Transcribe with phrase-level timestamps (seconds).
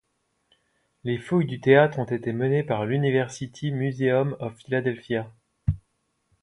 [1.03, 5.31] Les fouilles du théâtre ont été menées par l'University Museum of Philadelphia.